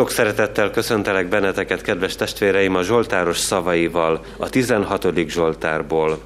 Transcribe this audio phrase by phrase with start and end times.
[0.00, 5.28] Sok szeretettel köszöntelek benneteket, kedves testvéreim, a Zsoltáros szavaival, a 16.
[5.28, 6.18] Zsoltárból.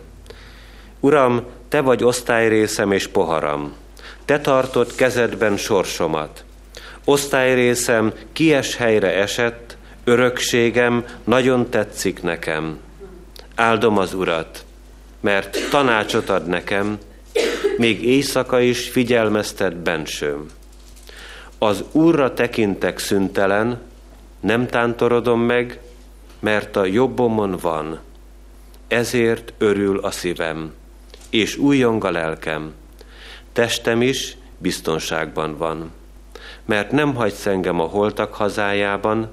[1.01, 3.75] Uram, Te vagy osztályrészem és poharam.
[4.25, 6.45] Te tartod kezedben sorsomat.
[7.05, 12.79] Osztályrészem kies helyre esett, örökségem nagyon tetszik nekem.
[13.55, 14.65] Áldom az Urat,
[15.21, 16.99] mert tanácsot ad nekem,
[17.77, 20.47] még éjszaka is figyelmeztet bensőm.
[21.65, 23.81] Az Úrra tekintek szüntelen,
[24.41, 25.81] nem tántorodom meg,
[26.39, 27.99] mert a jobbomon van.
[28.89, 30.75] Ezért örül a szívem,
[31.31, 32.75] és újjong a lelkem.
[33.53, 35.91] Testem is biztonságban van,
[36.65, 39.29] mert nem hagysz engem a holtak hazájában,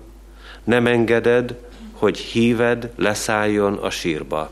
[0.64, 1.56] nem engeded,
[1.94, 4.50] hogy híved leszálljon a sírba.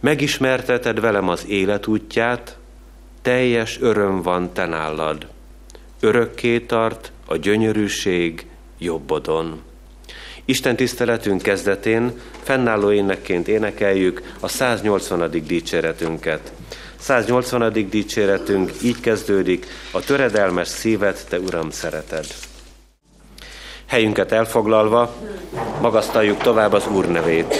[0.00, 2.56] Megismerteted velem az élet útját,
[3.22, 5.32] teljes öröm van te nálad.
[6.04, 8.46] Örökké tart a gyönyörűség
[8.78, 9.62] jobbodon.
[10.44, 12.12] Isten tiszteletünk kezdetén
[12.42, 15.30] fennálló énekként énekeljük a 180.
[15.46, 16.52] dicséretünket.
[16.98, 17.88] 180.
[17.90, 22.26] dicséretünk így kezdődik, a töredelmes szívet, te Uram, szereted.
[23.86, 25.14] Helyünket elfoglalva,
[25.80, 27.54] magasztaljuk tovább az Úr nevét.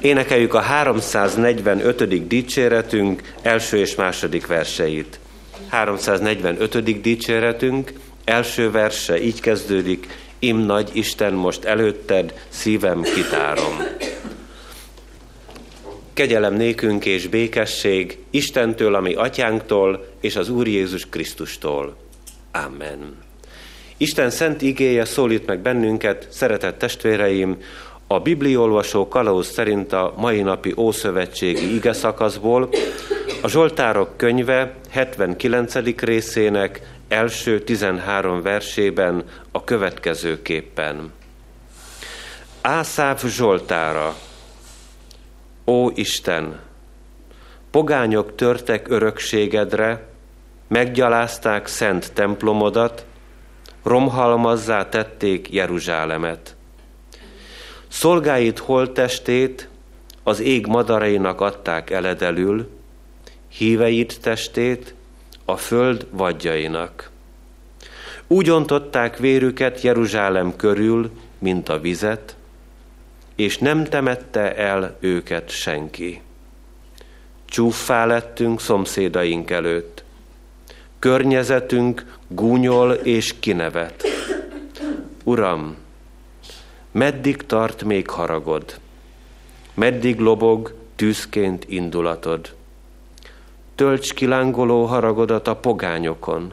[0.00, 2.26] Énekeljük a 345.
[2.26, 5.18] dicséretünk első és második verseit.
[5.68, 7.00] 345.
[7.00, 7.92] dicséretünk
[8.24, 10.06] első verse így kezdődik,
[10.38, 13.82] Im nagy Isten most előtted, szívem kitárom.
[16.12, 21.96] Kegyelem nékünk és békesség Istentől, ami atyánktól, és az Úr Jézus Krisztustól.
[22.52, 23.16] Amen.
[23.96, 27.56] Isten szent igéje szólít meg bennünket, szeretett testvéreim,
[28.06, 32.68] a bibliolvasó kalauz szerint a mai napi Ószövetségi ige szakaszból,
[33.40, 36.00] a Zsoltárok könyve 79.
[36.00, 41.12] részének első 13 versében a következőképpen.
[42.60, 44.14] Ászáv Zsoltára,
[45.66, 46.60] Ó Isten,
[47.70, 50.06] pogányok törtek örökségedre,
[50.68, 53.04] meggyalázták szent templomodat,
[53.82, 56.56] romhalmazzá tették Jeruzsálemet.
[57.88, 59.68] Szolgáit holttestét
[60.22, 62.77] az ég madarainak adták eledelül,
[63.48, 64.94] híveid testét
[65.44, 67.10] a föld vadjainak.
[68.26, 72.36] Úgy ontották vérüket Jeruzsálem körül, mint a vizet,
[73.34, 76.20] és nem temette el őket senki.
[77.44, 80.04] Csúffá lettünk szomszédaink előtt.
[80.98, 84.04] Környezetünk gúnyol és kinevet.
[85.24, 85.76] Uram,
[86.90, 88.78] meddig tart még haragod?
[89.74, 92.56] Meddig lobog tűzként indulatod?
[93.78, 96.52] Tölts kilángoló haragodat a pogányokon,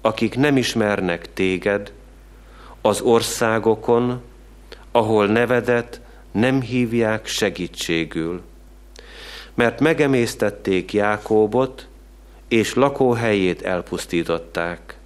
[0.00, 1.92] akik nem ismernek téged,
[2.80, 4.22] az országokon,
[4.92, 6.00] ahol nevedet
[6.30, 8.42] nem hívják segítségül.
[9.54, 11.88] Mert megemésztették Jákóbot,
[12.48, 14.98] és lakóhelyét elpusztították.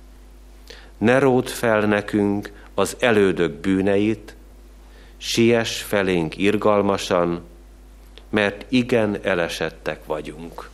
[0.99, 4.35] Ne ród fel nekünk az elődök bűneit,
[5.17, 7.43] siess felénk irgalmasan,
[8.31, 10.70] mert igen elesettek vagyunk.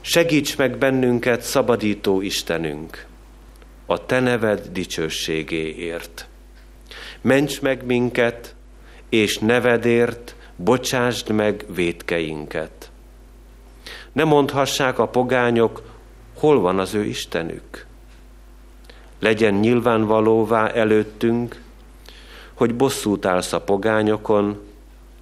[0.00, 3.06] Segíts meg bennünket, szabadító Istenünk,
[3.86, 6.28] a Te neved dicsőségéért.
[7.20, 8.54] Ments meg minket,
[9.08, 12.90] és nevedért bocsásd meg védkeinket.
[14.12, 15.82] Ne mondhassák a pogányok,
[16.38, 17.86] hol van az ő Istenük.
[19.18, 21.62] Legyen nyilvánvalóvá előttünk,
[22.54, 24.60] hogy bosszút állsz a pogányokon,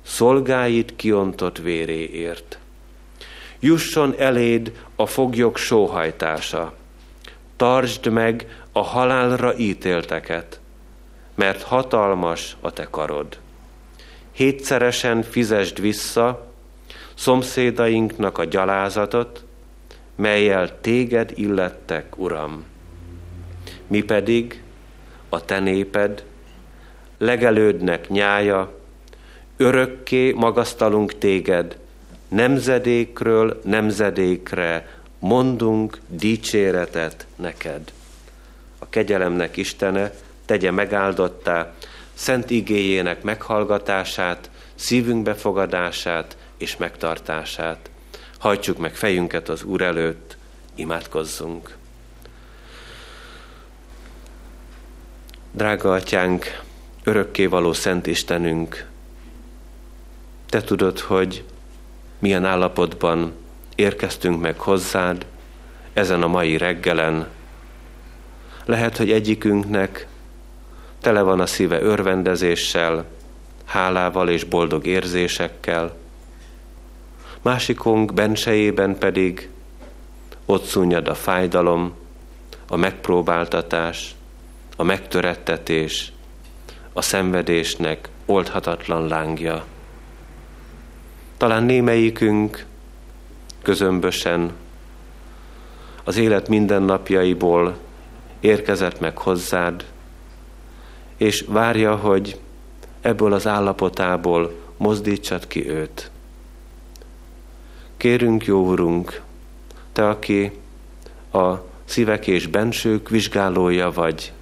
[0.02, 2.58] szolgáit kiontott véréért.
[3.60, 6.74] Jusson eléd a foglyok sóhajtása,
[7.56, 10.60] tartsd meg a halálra ítélteket,
[11.34, 13.38] mert hatalmas a te karod.
[14.32, 16.52] Hétszeresen fizesd vissza
[17.14, 19.44] szomszédainknak a gyalázatot,
[20.14, 22.64] melyel téged illettek, Uram.
[23.86, 24.62] Mi pedig,
[25.28, 26.24] a te néped,
[27.18, 28.78] legelődnek nyája,
[29.56, 31.78] örökké magasztalunk téged,
[32.28, 37.92] nemzedékről nemzedékre mondunk dicséretet neked.
[38.78, 40.12] A kegyelemnek Istene
[40.44, 41.74] tegye megáldottá
[42.14, 47.90] szent igéjének meghallgatását, szívünk befogadását és megtartását.
[48.38, 50.36] Hajtsuk meg fejünket az Úr előtt,
[50.74, 51.76] imádkozzunk.
[55.52, 56.62] Drága atyánk,
[57.04, 58.86] örökkévaló Szent Istenünk,
[60.48, 61.44] Te tudod, hogy
[62.18, 63.32] milyen állapotban
[63.74, 65.26] érkeztünk meg hozzád
[65.92, 67.28] ezen a mai reggelen.
[68.64, 70.06] Lehet, hogy egyikünknek
[71.00, 73.04] tele van a szíve örvendezéssel,
[73.64, 75.96] hálával és boldog érzésekkel,
[77.42, 79.48] másikunk bensejében pedig
[80.44, 81.94] ott szúnyad a fájdalom,
[82.68, 84.14] a megpróbáltatás,
[84.76, 86.12] a megtörettetés,
[86.92, 89.64] a szenvedésnek oldhatatlan lángja.
[91.38, 92.66] Talán némelyikünk
[93.62, 94.52] közömbösen
[96.04, 97.76] az élet mindennapjaiból
[98.40, 99.84] érkezett meg hozzád,
[101.16, 102.40] és várja, hogy
[103.00, 106.10] ebből az állapotából mozdítsad ki őt.
[107.96, 109.22] Kérünk, jó Urunk,
[109.92, 110.52] Te, aki
[111.32, 111.54] a
[111.84, 114.32] szívek és bensők vizsgálója vagy,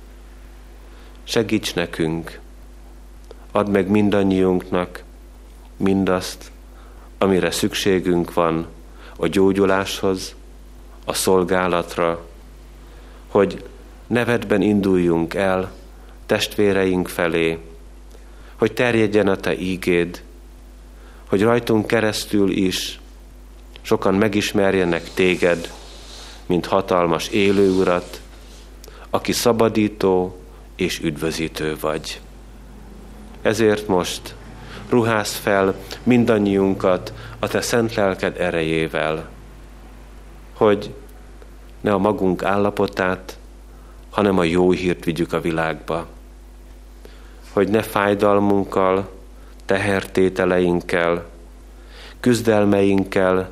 [1.24, 2.40] segíts nekünk,
[3.52, 5.02] add meg mindannyiunknak
[5.76, 6.54] mindazt,
[7.18, 8.66] amire szükségünk van
[9.16, 10.34] a gyógyuláshoz,
[11.04, 12.26] a szolgálatra,
[13.28, 13.64] hogy
[14.06, 15.72] nevedben induljunk el
[16.26, 17.58] testvéreink felé,
[18.54, 20.22] hogy terjedjen a Te ígéd,
[21.28, 23.00] hogy rajtunk keresztül is
[23.82, 25.72] sokan megismerjenek Téged,
[26.46, 28.20] mint hatalmas élő urat,
[29.10, 30.40] aki szabadító
[30.76, 32.20] és üdvözítő vagy.
[33.42, 34.34] Ezért most
[34.88, 39.28] ruház fel mindannyiunkat a Te szent lelked erejével,
[40.52, 40.94] hogy
[41.80, 43.38] ne a magunk állapotát,
[44.10, 46.06] hanem a jó hírt vigyük a világba.
[47.52, 49.08] Hogy ne fájdalmunkkal,
[49.64, 51.24] tehertételeinkkel,
[52.20, 53.50] küzdelmeinkkel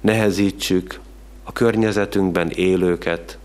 [0.00, 1.00] nehezítsük
[1.44, 3.38] a környezetünkben élőket,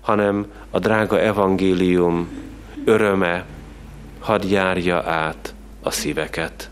[0.00, 2.28] hanem a drága evangélium
[2.84, 3.44] öröme
[4.18, 6.70] hadd járja át a szíveket.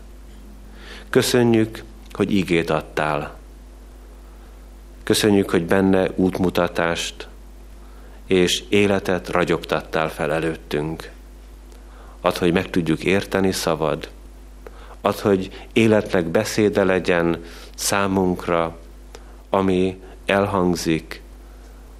[1.09, 3.37] Köszönjük, hogy ígét adtál.
[5.03, 7.27] Köszönjük, hogy benne útmutatást
[8.25, 11.11] és életet ragyogtattál fel előttünk.
[12.21, 14.09] Ad, hogy meg tudjuk érteni szavad.
[15.01, 17.43] Ad, hogy életnek beszéde legyen
[17.75, 18.77] számunkra,
[19.49, 21.21] ami elhangzik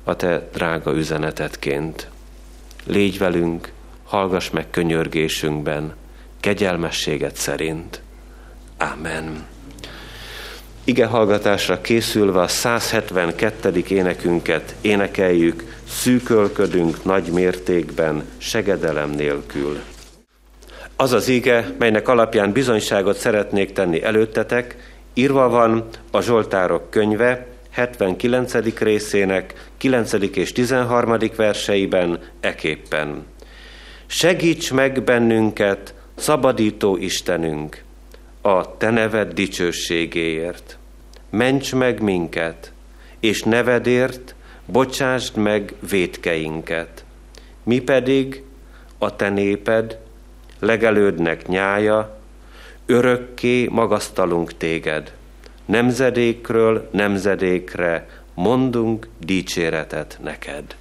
[0.03, 2.09] a te drága üzenetedként.
[2.85, 3.71] Légy velünk,
[4.03, 5.95] hallgass meg könyörgésünkben,
[6.41, 8.01] kegyelmességet szerint.
[8.77, 9.45] Amen.
[10.83, 13.83] Ige hallgatásra készülve a 172.
[13.87, 19.79] énekünket énekeljük, szűkölködünk nagy mértékben, segedelem nélkül.
[20.95, 24.75] Az az ige, melynek alapján bizonyságot szeretnék tenni előttetek,
[25.13, 28.53] írva van a Zsoltárok könyve, 79.
[28.79, 30.13] részének 9.
[30.33, 31.17] és 13.
[31.35, 33.25] verseiben eképpen.
[34.05, 37.83] Segíts meg bennünket, szabadító Istenünk,
[38.41, 40.77] a Te neved dicsőségéért.
[41.29, 42.71] Ments meg minket,
[43.19, 44.35] és nevedért
[44.65, 47.03] bocsásd meg vétkeinket.
[47.63, 48.43] Mi pedig,
[48.97, 49.97] a Te néped,
[50.59, 52.19] legelődnek nyája,
[52.85, 55.13] örökké magasztalunk Téged.
[55.65, 60.75] Nemzedékről nemzedékre mondunk dicséretet neked.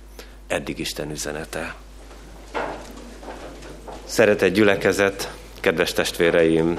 [0.46, 1.79] Eddig Isten üzenete.
[4.10, 6.78] Szeretett gyülekezet, kedves testvéreim!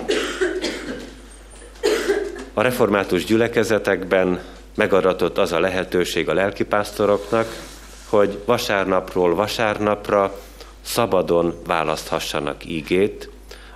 [2.53, 4.41] A református gyülekezetekben
[4.75, 7.47] megadatott az a lehetőség a lelkipásztoroknak,
[8.09, 10.39] hogy vasárnapról vasárnapra
[10.81, 13.29] szabadon választhassanak ígét,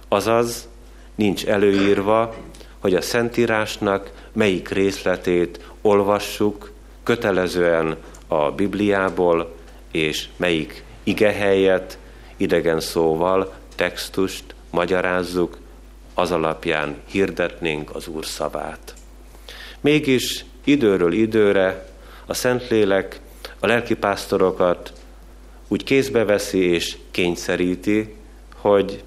[0.07, 0.67] azaz
[1.15, 2.35] nincs előírva,
[2.79, 6.71] hogy a Szentírásnak melyik részletét olvassuk
[7.03, 9.55] kötelezően a Bibliából,
[9.91, 11.97] és melyik igehelyet
[12.37, 15.57] idegen szóval, textust magyarázzuk,
[16.13, 18.93] az alapján hirdetnénk az Úr szavát.
[19.81, 21.89] Mégis időről időre
[22.25, 23.19] a Szentlélek
[23.59, 24.93] a lelkipásztorokat
[25.67, 28.15] úgy kézbe veszi és kényszeríti,
[28.55, 29.03] hogy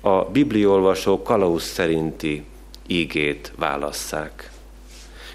[0.00, 2.44] a bibliolvasó kalauz szerinti
[2.86, 4.50] ígét válasszák.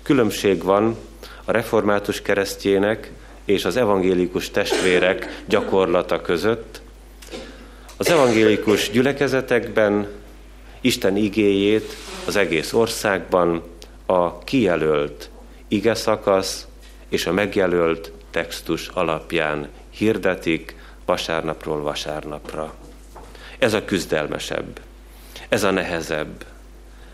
[0.03, 0.97] Különbség van
[1.45, 3.11] a református keresztjének
[3.45, 6.81] és az evangélikus testvérek gyakorlata között.
[7.97, 10.07] Az evangélikus gyülekezetekben
[10.81, 13.63] Isten igéjét az egész országban
[14.05, 15.29] a kijelölt
[15.67, 16.67] ige szakasz
[17.09, 20.75] és a megjelölt textus alapján hirdetik
[21.05, 22.73] vasárnapról vasárnapra.
[23.59, 24.79] Ez a küzdelmesebb,
[25.49, 26.45] ez a nehezebb,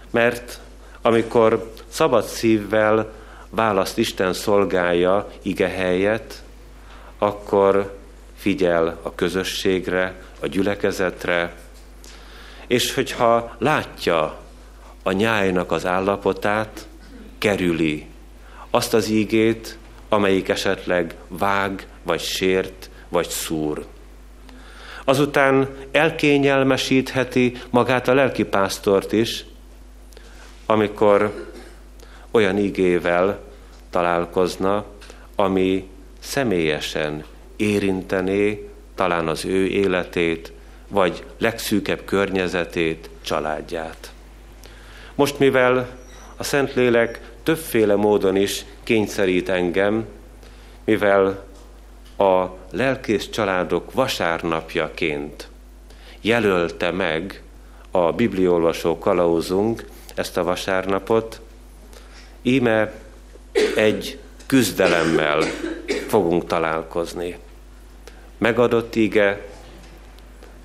[0.09, 0.59] mert
[1.01, 3.13] amikor szabad szívvel
[3.50, 6.43] választ Isten szolgálja ige helyet,
[7.17, 7.97] akkor
[8.35, 11.53] figyel a közösségre, a gyülekezetre,
[12.67, 14.39] és hogyha látja
[15.03, 16.88] a nyájnak az állapotát,
[17.38, 18.05] kerüli
[18.69, 19.77] azt az ígét,
[20.10, 23.86] amelyik esetleg vág, vagy sért, vagy szúr.
[25.05, 29.45] Azután elkényelmesítheti magát a lelkipásztort is,
[30.65, 31.50] amikor
[32.31, 33.39] olyan igével
[33.89, 34.86] találkozna,
[35.36, 37.24] ami személyesen
[37.55, 40.51] érintené talán az ő életét,
[40.88, 44.12] vagy legszűkebb környezetét, családját.
[45.15, 45.89] Most, mivel
[46.38, 50.05] a Szentlélek többféle módon is kényszerít engem,
[50.83, 51.45] mivel
[52.17, 55.50] a lelkész családok vasárnapjaként
[56.21, 57.41] jelölte meg
[57.91, 61.41] a bibliolvasó kalauzunk ezt a vasárnapot,
[62.41, 62.93] íme
[63.75, 65.43] egy küzdelemmel
[66.07, 67.38] fogunk találkozni.
[68.41, 69.48] Megadott ige,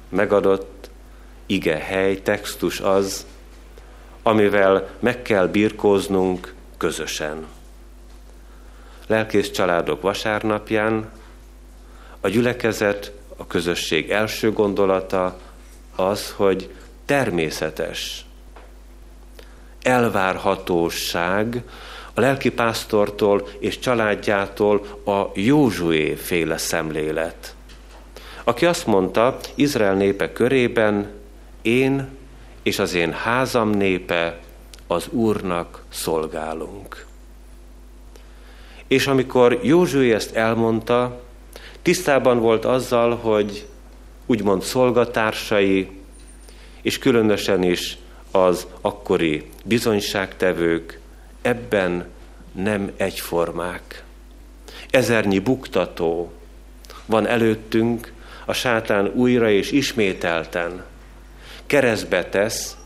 [0.09, 0.90] megadott
[1.47, 3.26] ige hely, textus az,
[4.23, 7.47] amivel meg kell birkóznunk közösen.
[9.06, 11.11] Lelkész családok vasárnapján
[12.21, 15.38] a gyülekezet, a közösség első gondolata
[15.97, 18.26] az, hogy természetes
[19.83, 21.62] elvárhatóság
[22.14, 27.55] a lelkipásztortól és családjától a Józsué féle szemlélet.
[28.49, 31.11] Aki azt mondta, Izrael népe körében,
[31.62, 32.09] én
[32.62, 34.38] és az én házam népe
[34.87, 37.07] az Úrnak szolgálunk.
[38.87, 41.23] És amikor Józsué ezt elmondta,
[41.83, 43.67] tisztában volt azzal, hogy
[44.26, 45.88] úgymond szolgatársai,
[46.83, 47.99] és különösen is
[48.31, 51.00] az akkori bizonyságtevők
[51.43, 52.07] ebben
[52.53, 54.05] nem egyformák.
[54.91, 56.33] Ezernyi buktató
[57.07, 58.15] van előttünk,
[58.49, 60.85] a sátán újra és ismételten
[61.67, 62.76] keresztbe tesz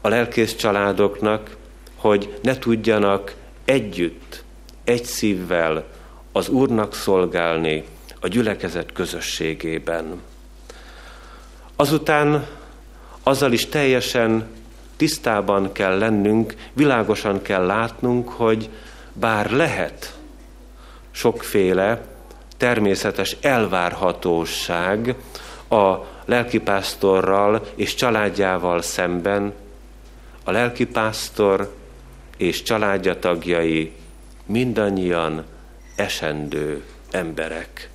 [0.00, 1.56] a lelkész családoknak,
[1.94, 4.44] hogy ne tudjanak együtt,
[4.84, 5.84] egy szívvel
[6.32, 7.84] az Úrnak szolgálni
[8.20, 10.22] a gyülekezet közösségében.
[11.76, 12.46] Azután
[13.22, 14.46] azzal is teljesen
[14.96, 18.68] tisztában kell lennünk, világosan kell látnunk, hogy
[19.12, 20.18] bár lehet
[21.10, 22.15] sokféle
[22.56, 25.14] természetes elvárhatóság
[25.68, 25.94] a
[26.24, 29.52] lelkipásztorral és családjával szemben,
[30.44, 31.74] a lelkipásztor
[32.36, 33.92] és családja tagjai
[34.46, 35.44] mindannyian
[35.96, 37.90] esendő emberek.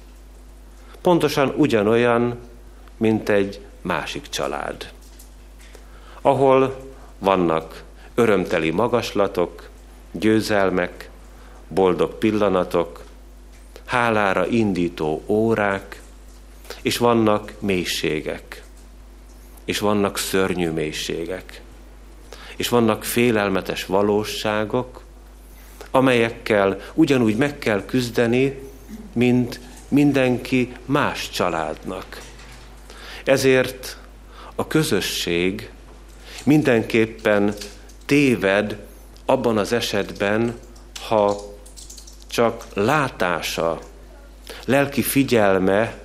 [1.02, 2.40] Pontosan ugyanolyan,
[2.98, 4.92] mint egy másik család,
[6.22, 6.76] ahol
[7.20, 7.84] vannak
[8.16, 9.70] örömteli magaslatok,
[10.12, 11.10] győzelmek,
[11.68, 13.04] boldog pillanatok,
[13.92, 16.02] hálára indító órák,
[16.82, 18.64] és vannak mélységek,
[19.66, 21.62] és vannak szörnyű mélységek,
[22.56, 25.04] és vannak félelmetes valóságok,
[25.92, 28.60] amelyekkel ugyanúgy meg kell küzdeni,
[29.14, 32.22] mint mindenki más családnak.
[33.24, 33.98] Ezért
[34.56, 35.70] a közösség
[36.44, 37.54] mindenképpen
[38.06, 38.78] téved
[39.26, 40.60] abban az esetben,
[41.08, 41.51] ha
[42.32, 43.80] csak látása,
[44.66, 46.02] lelki figyelme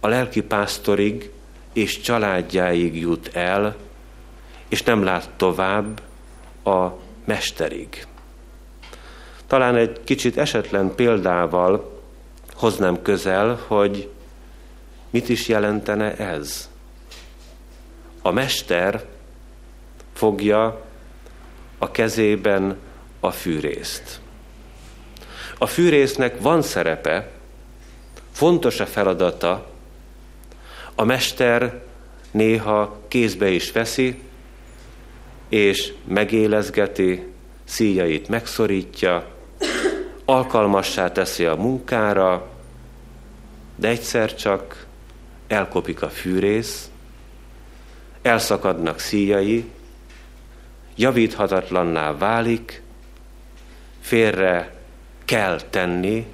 [0.00, 1.30] a lelki pásztorig
[1.72, 3.76] és családjáig jut el,
[4.68, 6.00] és nem lát tovább
[6.64, 6.86] a
[7.24, 8.06] mesterig.
[9.46, 12.00] Talán egy kicsit esetlen példával
[12.54, 14.10] hoznám közel, hogy
[15.10, 16.70] mit is jelentene ez.
[18.22, 19.04] A mester
[20.12, 20.84] fogja
[21.78, 22.76] a kezében
[23.20, 24.20] a fűrészt.
[25.62, 27.30] A fűrésznek van szerepe,
[28.32, 29.70] fontos a feladata,
[30.94, 31.82] a mester
[32.30, 34.20] néha kézbe is veszi,
[35.48, 37.26] és megélezgeti,
[37.64, 39.26] szíjait megszorítja,
[40.24, 42.48] alkalmassá teszi a munkára,
[43.76, 44.86] de egyszer csak
[45.46, 46.90] elkopik a fűrész,
[48.22, 49.70] elszakadnak szíjai,
[50.94, 52.82] javíthatatlanná válik,
[54.00, 54.78] félre
[55.30, 56.26] kell tenni,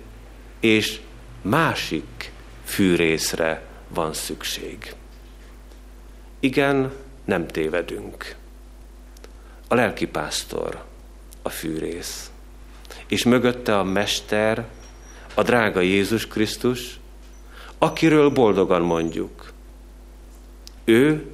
[0.61, 1.01] és
[1.43, 2.33] másik
[2.65, 4.95] fűrészre van szükség.
[6.41, 6.93] Igen,
[7.25, 8.35] nem tévedünk.
[9.69, 10.85] A lelkipásztor
[11.43, 12.31] a fűrész,
[13.07, 14.67] és mögötte a mester,
[15.35, 17.01] a drága Jézus Krisztus,
[17.79, 19.53] akiről boldogan mondjuk.
[20.85, 21.31] Ő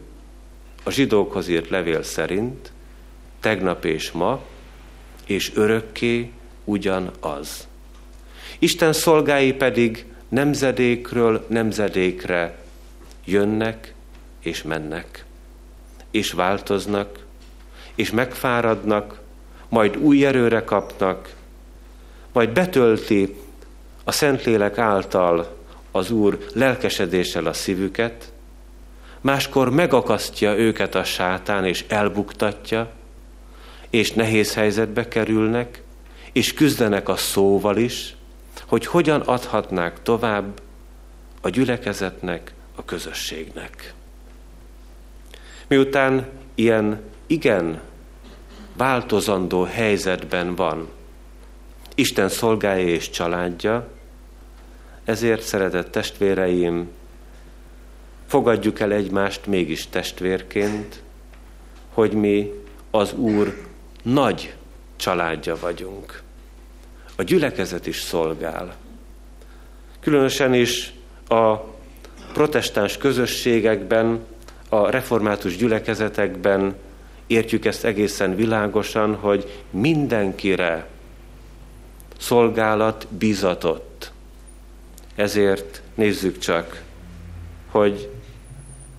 [0.82, 2.72] a zsidókhoz írt levél szerint
[3.40, 4.42] tegnap és ma,
[5.26, 6.32] és örökké
[6.64, 7.66] ugyanaz.
[8.58, 12.58] Isten szolgái pedig nemzedékről nemzedékre
[13.24, 13.94] jönnek
[14.40, 15.24] és mennek,
[16.10, 17.24] és változnak,
[17.94, 19.20] és megfáradnak,
[19.68, 21.34] majd új erőre kapnak,
[22.32, 23.36] majd betölti
[24.04, 25.56] a Szentlélek által
[25.90, 28.32] az Úr lelkesedéssel a szívüket,
[29.20, 32.90] máskor megakasztja őket a sátán és elbuktatja,
[33.90, 35.82] és nehéz helyzetbe kerülnek,
[36.32, 38.16] és küzdenek a szóval is,
[38.66, 40.60] hogy hogyan adhatnák tovább
[41.40, 43.94] a gyülekezetnek, a közösségnek.
[45.66, 47.80] Miután ilyen igen
[48.76, 50.88] változandó helyzetben van
[51.94, 53.88] Isten szolgája és családja,
[55.04, 56.90] ezért szeretett testvéreim,
[58.26, 61.02] fogadjuk el egymást mégis testvérként,
[61.92, 62.50] hogy mi
[62.90, 63.66] az Úr
[64.02, 64.54] nagy
[65.02, 66.22] családja vagyunk.
[67.16, 68.74] A gyülekezet is szolgál.
[70.00, 70.92] Különösen is
[71.28, 71.54] a
[72.32, 74.24] protestáns közösségekben,
[74.68, 76.74] a református gyülekezetekben
[77.26, 80.88] értjük ezt egészen világosan, hogy mindenkire
[82.18, 84.12] szolgálat bizatott.
[85.14, 86.82] Ezért nézzük csak,
[87.70, 88.08] hogy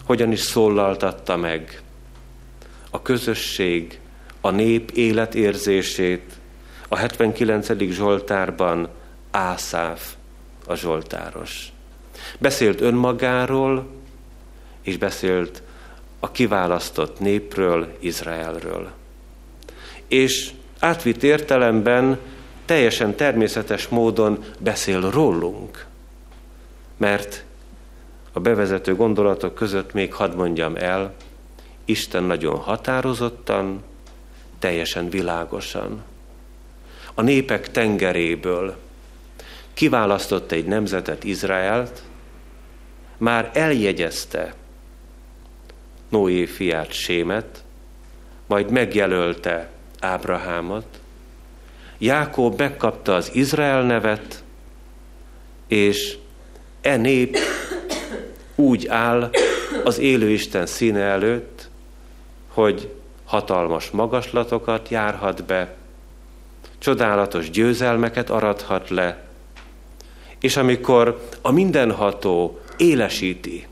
[0.06, 1.82] hogyan is szólaltatta meg
[2.90, 4.00] a közösség,
[4.46, 6.34] a nép életérzését
[6.88, 7.92] a 79.
[7.92, 8.90] Zsoltárban
[9.32, 10.14] Ászáf
[10.66, 11.72] a Zsoltáros.
[12.40, 13.88] Beszélt önmagáról,
[14.82, 15.62] és beszélt
[16.20, 18.92] a kiválasztott népről, Izraelről.
[20.08, 22.20] És átvitt értelemben
[22.66, 25.86] teljesen természetes módon beszél rólunk,
[26.98, 27.44] mert
[28.32, 31.14] a bevezető gondolatok között még hadd mondjam el,
[31.86, 33.84] Isten nagyon határozottan,
[34.64, 36.04] teljesen világosan.
[37.14, 38.76] A népek tengeréből
[39.74, 42.04] kiválasztott egy nemzetet, Izraelt,
[43.18, 44.54] már eljegyezte
[46.10, 47.64] Noé fiát Sémet,
[48.48, 51.00] majd megjelölte Ábrahámot,
[51.98, 54.44] Jákob megkapta az Izrael nevet,
[55.68, 56.18] és
[56.82, 57.38] e nép
[58.56, 59.30] úgy áll
[59.84, 61.70] az élő Isten színe előtt,
[62.48, 63.02] hogy
[63.34, 65.76] hatalmas magaslatokat járhat be,
[66.78, 69.24] csodálatos győzelmeket arathat le,
[70.40, 73.68] és amikor a mindenható élesíti,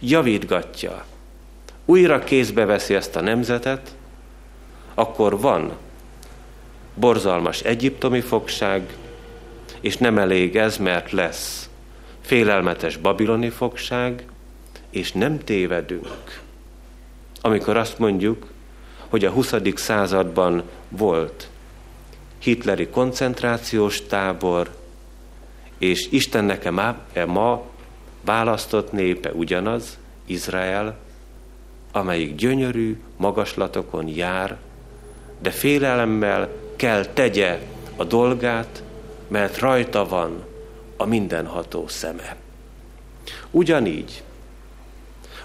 [0.00, 1.04] javítgatja,
[1.84, 3.94] újra kézbe veszi ezt a nemzetet,
[4.94, 5.72] akkor van
[6.94, 8.96] borzalmas egyiptomi fogság,
[9.80, 11.68] és nem elég ez, mert lesz
[12.20, 14.26] félelmetes babiloni fogság,
[14.90, 16.40] és nem tévedünk.
[17.40, 18.54] Amikor azt mondjuk,
[19.08, 19.54] hogy a 20.
[19.74, 21.48] században volt
[22.38, 24.70] hitleri koncentrációs tábor,
[25.78, 26.78] és Isten nekem
[27.12, 27.64] e ma
[28.24, 30.96] választott népe ugyanaz, Izrael,
[31.92, 34.56] amelyik gyönyörű magaslatokon jár,
[35.38, 37.58] de félelemmel kell tegye
[37.96, 38.82] a dolgát,
[39.28, 40.44] mert rajta van
[40.96, 42.36] a mindenható szeme.
[43.50, 44.22] Ugyanígy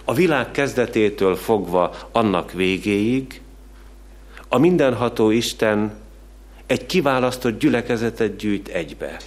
[0.04, 3.41] a világ kezdetétől fogva annak végéig
[4.54, 5.94] a mindenható Isten
[6.66, 9.18] egy kiválasztott gyülekezetet gyűjt egybe.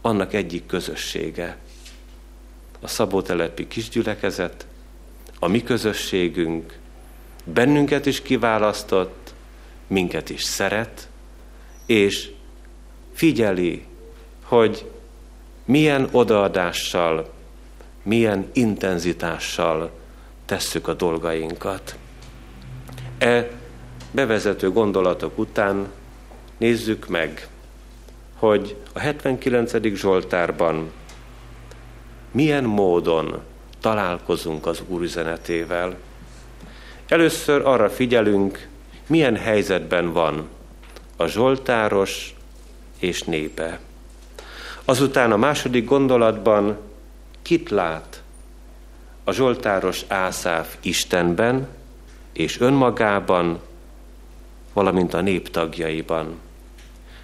[0.00, 1.56] Annak egyik közössége.
[2.80, 4.66] A szabótelepi kisgyülekezet,
[5.38, 6.78] a mi közösségünk,
[7.44, 9.34] bennünket is kiválasztott,
[9.86, 11.08] minket is szeret,
[11.86, 12.30] és
[13.12, 13.84] figyeli,
[14.42, 14.90] hogy
[15.64, 17.32] milyen odaadással,
[18.02, 19.90] milyen intenzitással
[20.44, 21.96] tesszük a dolgainkat.
[23.18, 23.66] E
[24.10, 25.86] bevezető gondolatok után
[26.58, 27.48] nézzük meg,
[28.34, 29.94] hogy a 79.
[29.94, 30.90] Zsoltárban
[32.30, 33.40] milyen módon
[33.80, 35.96] találkozunk az Úr üzenetével.
[37.08, 38.68] Először arra figyelünk,
[39.06, 40.48] milyen helyzetben van
[41.16, 42.34] a Zsoltáros
[42.98, 43.80] és népe.
[44.84, 46.76] Azután a második gondolatban
[47.42, 48.22] kit lát
[49.24, 51.68] a Zsoltáros Ászáf Istenben
[52.32, 53.60] és önmagában,
[54.78, 56.38] valamint a nép tagjaiban.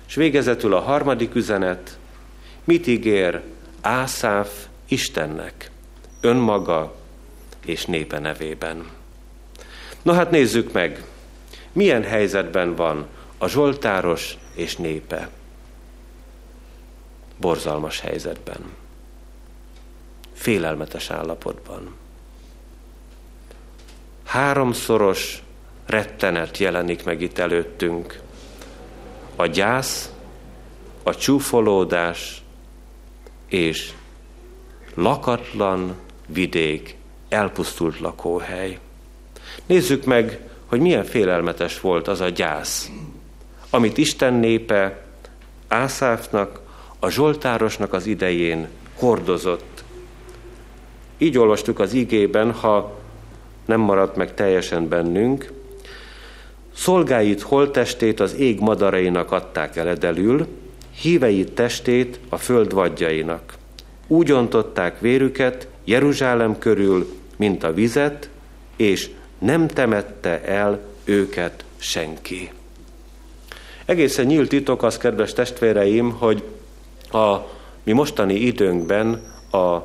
[0.07, 1.99] És végezetül a harmadik üzenet,
[2.65, 3.41] mit ígér
[3.81, 5.71] Ászáf Istennek,
[6.21, 6.97] önmaga
[7.65, 8.91] és népe nevében.
[10.03, 11.05] Na hát nézzük meg,
[11.73, 13.07] milyen helyzetben van
[13.39, 15.31] a Zsoltáros és népe.
[17.37, 18.61] Borzalmas helyzetben.
[20.33, 21.95] Félelmetes állapotban.
[24.25, 25.44] Háromszoros
[25.87, 28.21] rettenet jelenik meg itt előttünk.
[29.37, 30.13] A gyász,
[31.03, 32.43] a csúfolódás
[33.49, 33.93] és
[34.95, 35.95] lakatlan
[36.27, 36.97] vidék,
[37.29, 38.79] elpusztult lakóhely.
[39.67, 42.91] Nézzük meg, hogy milyen félelmetes volt az a gyász,
[43.71, 45.05] amit Isten népe
[45.69, 46.61] Ászáfnak,
[46.99, 49.85] a Zsoltárosnak az idején hordozott.
[51.19, 52.99] Így olvastuk az igében, ha
[53.65, 55.53] nem maradt meg teljesen bennünk,
[56.75, 60.47] szolgáit holtestét az ég madarainak adták eledelül,
[61.01, 63.55] híveit testét a föld vadjainak.
[64.07, 67.07] Úgy ontották vérüket Jeruzsálem körül,
[67.37, 68.29] mint a vizet,
[68.77, 72.51] és nem temette el őket senki.
[73.85, 76.43] Egészen nyílt titok az, kedves testvéreim, hogy
[77.11, 77.37] a
[77.83, 79.79] mi mostani időnkben a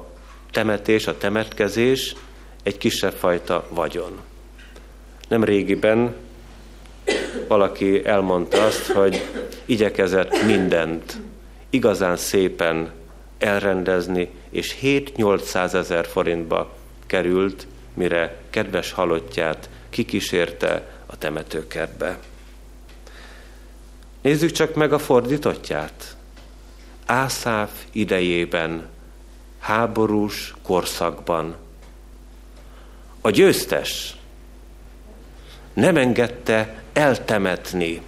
[0.51, 2.15] temetés, a temetkezés
[2.63, 4.19] egy kisebb fajta vagyon.
[5.27, 6.15] Nem régiben
[7.47, 9.25] valaki elmondta azt, hogy
[9.65, 11.17] igyekezett mindent
[11.69, 12.91] igazán szépen
[13.37, 22.19] elrendezni, és 7-800 ezer forintba került, mire kedves halottját kikísérte a temetőkertbe.
[24.21, 26.15] Nézzük csak meg a fordítottját.
[27.05, 28.87] Ászáf idejében,
[29.59, 31.55] háborús korszakban.
[33.21, 34.15] A győztes
[35.73, 38.01] nem engedte eltemetni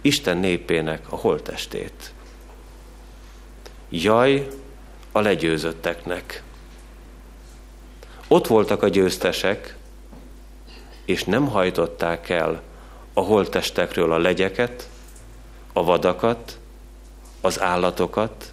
[0.00, 2.12] Isten népének a holtestét.
[3.88, 4.48] Jaj
[5.12, 6.42] a legyőzötteknek.
[8.28, 9.76] Ott voltak a győztesek,
[11.04, 12.62] és nem hajtották el
[13.12, 14.88] a holtestekről a legyeket,
[15.72, 16.58] a vadakat,
[17.40, 18.52] az állatokat,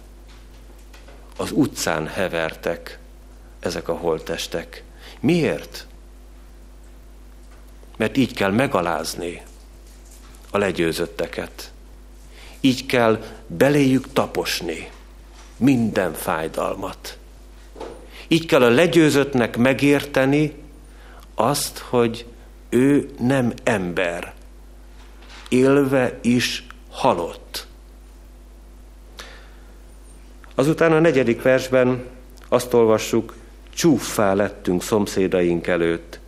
[1.36, 2.98] az utcán hevertek
[3.60, 4.82] ezek a holtestek.
[5.20, 5.86] Miért?
[7.96, 9.42] Mert így kell megalázni
[10.50, 11.72] a legyőzötteket.
[12.60, 14.90] Így kell beléjük taposni
[15.56, 17.18] minden fájdalmat.
[18.28, 20.54] Így kell a legyőzöttnek megérteni
[21.34, 22.26] azt, hogy
[22.68, 24.34] ő nem ember,
[25.48, 27.66] élve is halott.
[30.54, 32.04] Azután a negyedik versben
[32.48, 33.34] azt olvassuk,
[33.74, 36.20] csúffá lettünk szomszédaink előtt,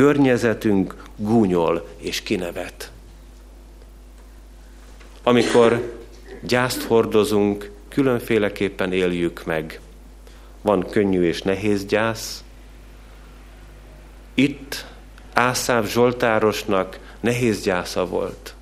[0.00, 2.90] környezetünk gúnyol és kinevet.
[5.22, 5.98] Amikor
[6.42, 9.80] gyászt hordozunk, különféleképpen éljük meg.
[10.60, 12.44] Van könnyű és nehéz gyász.
[14.34, 14.86] Itt
[15.32, 18.54] Ászáv Zsoltárosnak nehéz gyásza volt.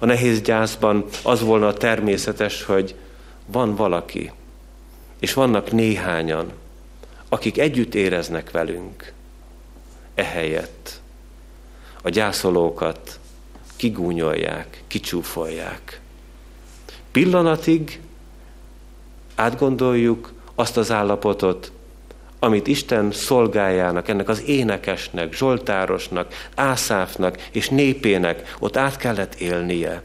[0.00, 2.94] A nehéz gyászban az volna a természetes, hogy
[3.46, 4.32] van valaki,
[5.18, 6.52] és vannak néhányan,
[7.28, 9.12] akik együtt éreznek velünk.
[10.14, 11.00] Ehelyett
[12.02, 13.20] a gyászolókat
[13.76, 16.00] kigúnyolják, kicsúfolják.
[17.12, 18.00] Pillanatig
[19.34, 21.72] átgondoljuk azt az állapotot,
[22.38, 30.02] amit Isten szolgájának, ennek az énekesnek, Zsoltárosnak, Ászáfnak és népének ott át kellett élnie.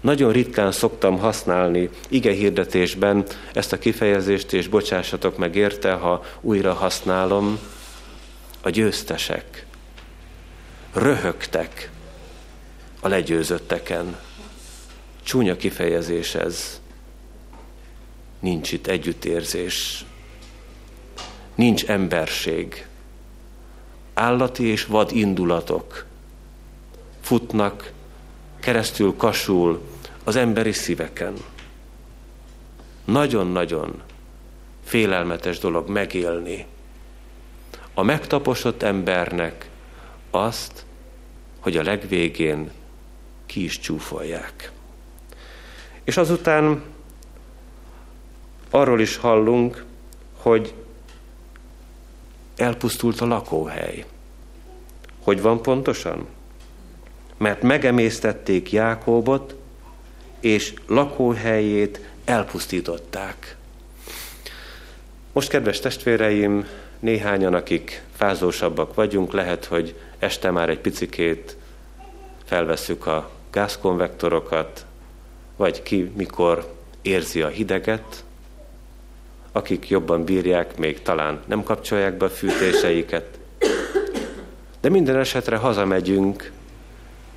[0.00, 6.72] Nagyon ritkán szoktam használni ige hirdetésben ezt a kifejezést, és bocsássatok meg érte, ha újra
[6.72, 7.58] használom,
[8.62, 9.66] a győztesek
[10.92, 11.90] röhögtek
[13.00, 14.16] a legyőzötteken.
[15.22, 16.80] Csúnya kifejezés ez.
[18.40, 20.04] Nincs itt együttérzés.
[21.54, 22.86] Nincs emberség.
[24.14, 26.06] Állati és vad indulatok
[27.20, 27.92] futnak
[28.60, 29.82] keresztül kasul
[30.24, 31.34] az emberi szíveken.
[33.04, 34.02] Nagyon-nagyon
[34.84, 36.66] félelmetes dolog megélni.
[37.94, 39.68] A megtaposott embernek
[40.30, 40.84] azt,
[41.60, 42.70] hogy a legvégén
[43.46, 44.72] ki is csúfolják.
[46.04, 46.82] És azután
[48.70, 49.84] arról is hallunk,
[50.36, 50.74] hogy
[52.56, 54.04] elpusztult a lakóhely.
[55.22, 56.26] Hogy van pontosan?
[57.36, 59.54] Mert megemésztették Jákóbot,
[60.40, 63.56] és lakóhelyét elpusztították.
[65.32, 66.66] Most, kedves testvéreim,
[67.02, 71.56] néhányan, akik fázósabbak vagyunk, lehet, hogy este már egy picikét
[72.44, 74.86] felvesszük a gázkonvektorokat,
[75.56, 78.24] vagy ki mikor érzi a hideget,
[79.52, 83.38] akik jobban bírják, még talán nem kapcsolják be a fűtéseiket.
[84.80, 86.52] De minden esetre hazamegyünk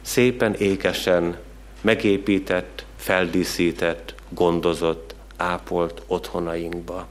[0.01, 1.37] szépen ékesen,
[1.81, 7.07] megépített, feldíszített, gondozott, ápolt otthonainkba.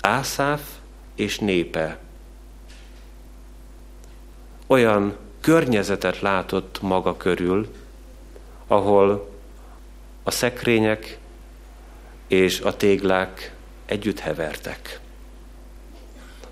[0.00, 0.60] Ászáf
[1.14, 1.98] és népe
[4.66, 7.74] olyan környezetet látott maga körül,
[8.66, 9.30] ahol
[10.22, 11.18] a szekrények
[12.26, 13.54] és a téglák
[13.86, 15.00] együtt hevertek,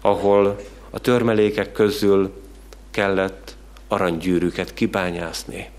[0.00, 2.42] ahol a törmelékek közül
[2.90, 3.56] kellett
[3.88, 5.70] aranygyűrűket kibányászni.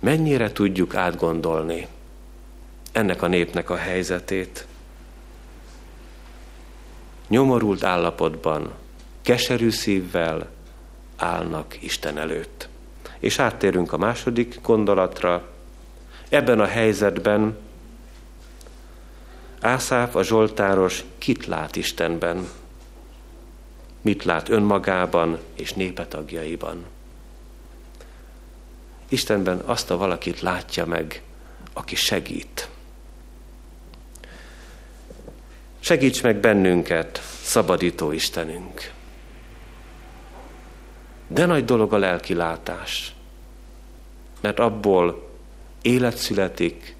[0.00, 1.86] mennyire tudjuk átgondolni
[2.92, 4.66] ennek a népnek a helyzetét.
[7.30, 8.72] Nyomorult állapotban,
[9.22, 10.50] keserű szívvel
[11.16, 12.68] állnak Isten előtt.
[13.18, 15.48] És áttérünk a második gondolatra.
[16.28, 17.56] Ebben a helyzetben
[19.60, 22.48] Ászáf a Zsoltáros kit lát Istenben?
[24.00, 26.84] Mit lát önmagában és népetagjaiban?
[29.08, 31.22] Istenben azt a valakit látja meg,
[31.72, 32.69] aki segít.
[35.80, 38.92] Segíts meg bennünket, szabadító Istenünk.
[41.26, 43.14] De nagy dolog a lelki látás,
[44.40, 45.28] mert abból
[45.82, 46.96] élet születik,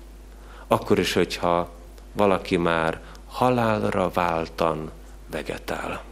[0.66, 1.70] akkor is, hogyha
[2.12, 4.90] valaki már halálra váltan
[5.30, 6.02] vegetál.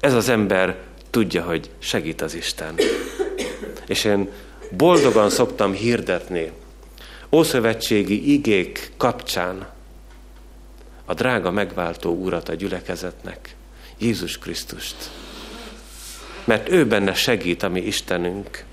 [0.00, 0.76] Ez az ember
[1.10, 2.74] tudja, hogy segít az Isten.
[3.86, 4.30] És én
[4.70, 6.52] boldogan szoktam hirdetni
[7.30, 9.74] ószövetségi igék kapcsán
[11.06, 13.54] a drága megváltó urat a gyülekezetnek,
[13.98, 15.10] Jézus Krisztust.
[16.44, 18.64] Mert ő benne segít a mi Istenünk.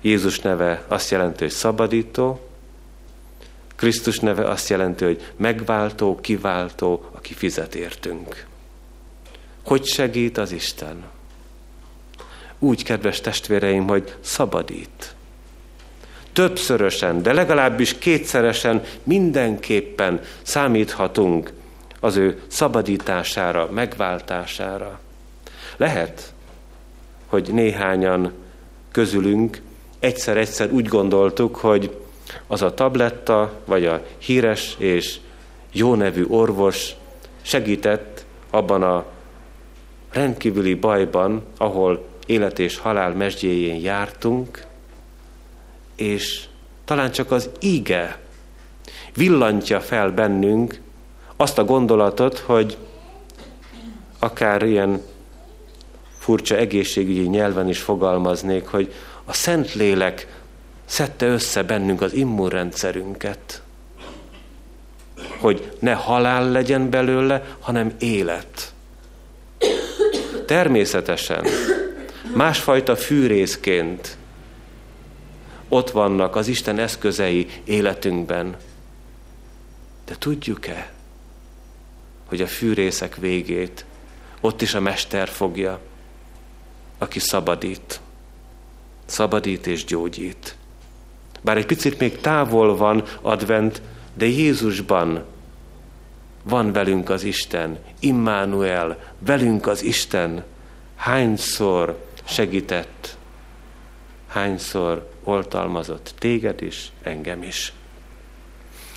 [0.00, 2.46] Jézus neve azt jelenti, hogy szabadító,
[3.82, 8.46] Krisztus neve azt jelenti, hogy megváltó, kiváltó, aki fizet értünk.
[9.64, 11.04] Hogy segít az Isten?
[12.58, 15.14] Úgy, kedves testvéreim, hogy szabadít.
[16.32, 21.52] Többszörösen, de legalábbis kétszeresen mindenképpen számíthatunk
[22.00, 25.00] az ő szabadítására, megváltására.
[25.76, 26.32] Lehet,
[27.26, 28.32] hogy néhányan
[28.90, 29.60] közülünk
[29.98, 31.96] egyszer-egyszer úgy gondoltuk, hogy
[32.46, 35.16] az a tabletta, vagy a híres és
[35.72, 36.94] jó nevű orvos
[37.42, 39.04] segített abban a
[40.12, 44.64] rendkívüli bajban, ahol élet és halál mesdjéjén jártunk,
[46.02, 46.44] és
[46.84, 48.18] talán csak az íge
[49.14, 50.80] villantja fel bennünk
[51.36, 52.76] azt a gondolatot, hogy
[54.18, 55.02] akár ilyen
[56.18, 58.92] furcsa egészségügyi nyelven is fogalmaznék, hogy
[59.24, 60.40] a Szentlélek
[60.84, 63.62] szedte össze bennünk az immunrendszerünket,
[65.38, 68.72] hogy ne halál legyen belőle, hanem élet.
[70.46, 71.46] Természetesen
[72.34, 74.16] másfajta fűrészként
[75.72, 78.56] ott vannak az Isten eszközei életünkben.
[80.04, 80.92] De tudjuk-e,
[82.26, 83.84] hogy a fűrészek végét
[84.40, 85.80] ott is a Mester fogja,
[86.98, 88.00] aki szabadít.
[89.04, 90.56] Szabadít és gyógyít.
[91.40, 93.82] Bár egy picit még távol van advent,
[94.14, 95.24] de Jézusban
[96.42, 100.44] van velünk az Isten, Immanuel, velünk az Isten.
[100.96, 103.16] Hányszor segített,
[104.26, 107.72] hányszor oltalmazott téged is, engem is.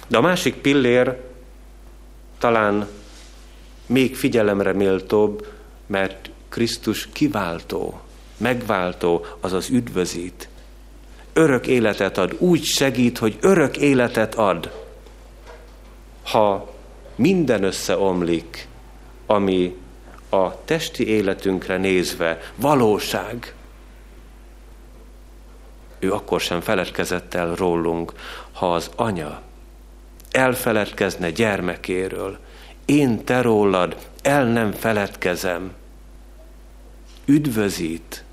[0.07, 1.21] De a másik pillér
[2.37, 2.87] talán
[3.85, 5.47] még figyelemre méltóbb,
[5.87, 7.99] mert Krisztus kiváltó,
[8.37, 10.49] megváltó, azaz üdvözít,
[11.33, 14.83] örök életet ad, úgy segít, hogy örök életet ad.
[16.23, 16.73] Ha
[17.15, 18.67] minden összeomlik,
[19.25, 19.75] ami
[20.29, 23.53] a testi életünkre nézve valóság,
[26.05, 28.13] ő akkor sem feledkezett el rólunk,
[28.51, 29.41] ha az anya
[30.31, 32.37] elfeledkezne gyermekéről.
[32.85, 35.73] Én te rólad el nem feledkezem.
[37.25, 38.23] Üdvözít,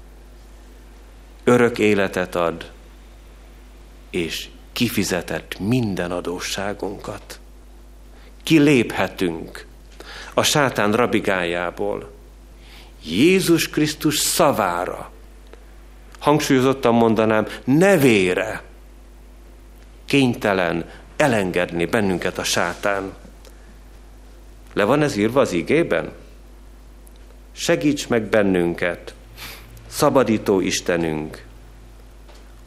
[1.44, 2.70] örök életet ad,
[4.11, 7.40] és kifizetett minden adósságunkat.
[8.42, 9.66] Kiléphetünk
[10.35, 12.11] a sátán rabigájából.
[13.04, 15.12] Jézus Krisztus szavára,
[16.22, 18.62] hangsúlyozottan mondanám, nevére
[20.04, 23.12] kénytelen elengedni bennünket a sátán.
[24.72, 26.12] Le van ez írva az igében?
[27.52, 29.14] Segíts meg bennünket,
[29.87, 31.44] szabadító Istenünk,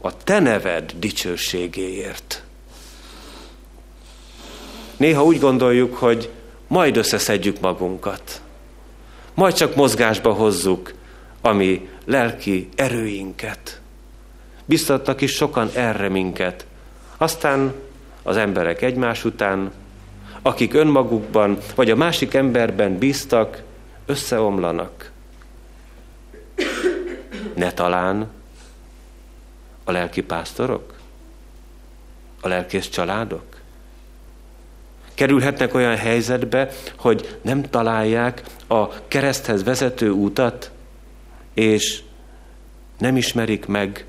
[0.00, 2.42] a te neved dicsőségéért.
[4.96, 6.30] Néha úgy gondoljuk, hogy
[6.66, 8.40] majd összeszedjük magunkat,
[9.34, 10.94] majd csak mozgásba hozzuk,
[11.46, 13.80] ami lelki erőinket.
[14.64, 16.66] Biztattak is sokan erre minket.
[17.16, 17.74] Aztán
[18.22, 19.72] az emberek egymás után,
[20.42, 23.62] akik önmagukban vagy a másik emberben bíztak,
[24.06, 25.10] összeomlanak.
[27.54, 28.30] Ne talán
[29.84, 30.94] a lelki pásztorok?
[32.40, 33.44] A lelkész családok?
[35.14, 40.70] Kerülhetnek olyan helyzetbe, hogy nem találják a kereszthez vezető útat,
[41.56, 42.02] és
[42.98, 44.06] nem ismerik meg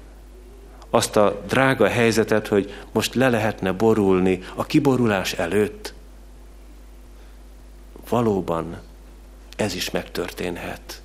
[0.89, 5.93] azt a drága helyzetet, hogy most le lehetne borulni a kiborulás előtt.
[8.09, 8.81] Valóban
[9.55, 11.01] ez is megtörténhet.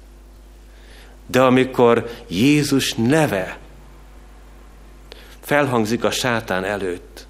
[1.26, 3.58] De amikor Jézus neve
[5.40, 7.26] felhangzik a sátán előtt,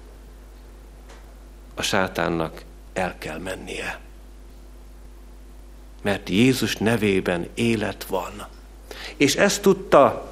[1.75, 3.99] a sátánnak el kell mennie.
[6.01, 8.47] Mert Jézus nevében élet van.
[9.17, 10.31] És ezt tudta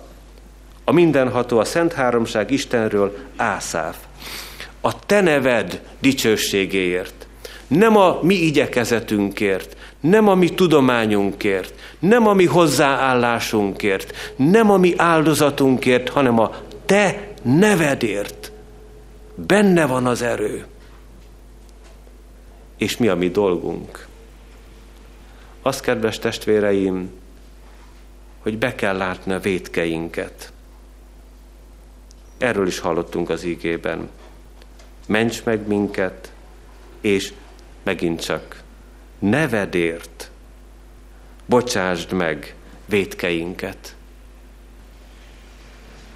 [0.83, 3.97] a mindenható, a Szent Háromság Istenről Ászáf.
[4.81, 7.27] A te neved dicsőségéért,
[7.67, 14.93] nem a mi igyekezetünkért, nem a mi tudományunkért, nem a mi hozzáállásunkért, nem a mi
[14.97, 16.55] áldozatunkért, hanem a
[16.85, 18.51] te nevedért.
[19.35, 20.65] Benne van az erő.
[22.77, 24.07] És mi a mi dolgunk?
[25.61, 27.11] Az, kedves testvéreim,
[28.41, 30.51] hogy be kell látni a vétkeinket.
[32.37, 34.09] Erről is hallottunk az ígében.
[35.07, 36.31] Ments meg minket,
[37.01, 37.33] és
[37.83, 38.63] megint csak
[39.19, 40.31] nevedért
[41.45, 43.95] bocsásd meg vétkeinket.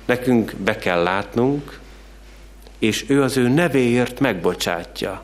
[0.06, 1.80] Nekünk be kell látnunk,
[2.80, 5.24] és ő az ő nevéért megbocsátja.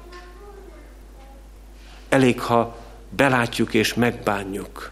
[2.10, 2.78] Elég, ha
[3.10, 4.92] belátjuk és megbánjuk.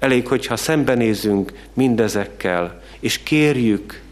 [0.00, 4.02] Elég, hogyha szembenézünk mindezekkel, és kérjük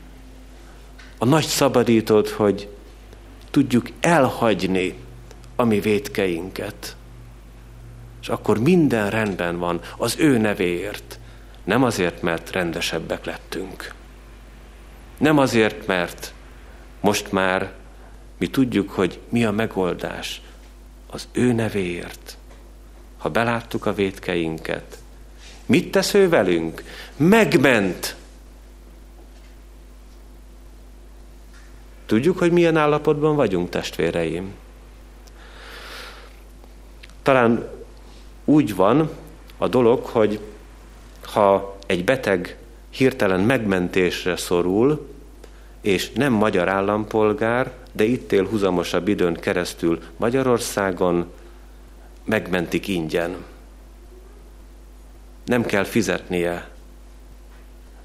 [1.18, 2.68] a nagy szabadítót, hogy
[3.50, 4.94] tudjuk elhagyni
[5.56, 6.96] a mi vétkeinket.
[8.20, 11.18] És akkor minden rendben van az ő nevéért.
[11.64, 13.94] Nem azért, mert rendesebbek lettünk.
[15.18, 16.34] Nem azért, mert
[17.00, 17.72] most már
[18.38, 20.42] mi tudjuk, hogy mi a megoldás
[21.06, 22.36] az ő nevéért.
[23.18, 24.98] Ha beláttuk a vétkeinket,
[25.68, 26.82] mit tesz ő velünk?
[27.16, 28.16] Megment
[32.08, 34.54] Tudjuk, hogy milyen állapotban vagyunk, testvéreim.
[37.22, 37.68] Talán
[38.44, 39.10] úgy van
[39.58, 40.40] a dolog, hogy
[41.22, 42.56] ha egy beteg
[42.90, 45.08] hirtelen megmentésre szorul,
[45.80, 51.26] és nem magyar állampolgár, de itt él huzamosabb időn keresztül Magyarországon,
[52.24, 53.36] megmentik ingyen.
[55.48, 56.68] Nem kell fizetnie.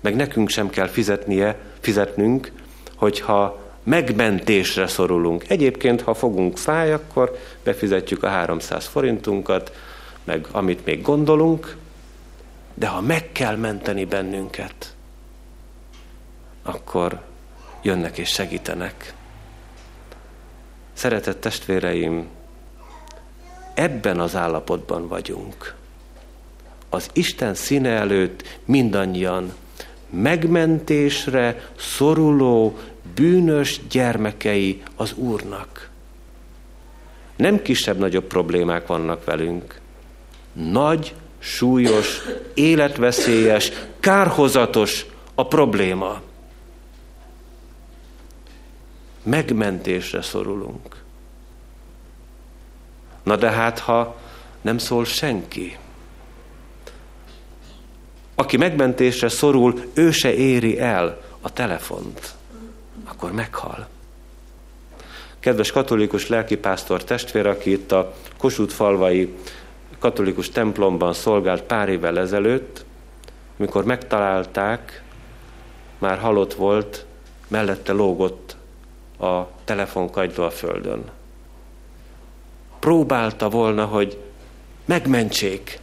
[0.01, 2.51] Meg nekünk sem kell fizetnie, fizetnünk,
[2.95, 5.49] hogyha megmentésre szorulunk.
[5.49, 9.75] Egyébként, ha fogunk fáj, akkor befizetjük a 300 forintunkat,
[10.23, 11.75] meg amit még gondolunk,
[12.73, 14.95] de ha meg kell menteni bennünket,
[16.61, 17.21] akkor
[17.81, 19.13] jönnek és segítenek.
[20.93, 22.27] Szeretett testvéreim,
[23.73, 25.81] ebben az állapotban vagyunk.
[26.93, 29.53] Az Isten színe előtt mindannyian
[30.09, 32.77] megmentésre szoruló,
[33.15, 35.89] bűnös gyermekei az Úrnak.
[37.35, 39.79] Nem kisebb-nagyobb problémák vannak velünk.
[40.53, 42.21] Nagy, súlyos,
[42.53, 46.21] életveszélyes, kárhozatos a probléma.
[49.23, 51.03] Megmentésre szorulunk.
[53.23, 54.15] Na de hát, ha
[54.61, 55.77] nem szól senki,
[58.43, 62.35] aki megmentésre szorul, ő se éri el a telefont
[63.05, 63.87] akkor meghal.
[65.39, 69.33] Kedves katolikus lelkipásztor testvér, aki itt a Kossuth falvai
[69.99, 72.85] katolikus templomban szolgált pár évvel ezelőtt,
[73.55, 75.03] mikor megtalálták,
[75.97, 77.05] már halott volt,
[77.47, 78.55] mellette lógott
[79.19, 81.03] a telefonkagyló a földön.
[82.79, 84.17] Próbálta volna, hogy
[84.85, 85.79] megmentsék.